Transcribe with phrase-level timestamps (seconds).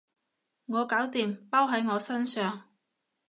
[0.65, 2.63] 我搞掂，包喺我身上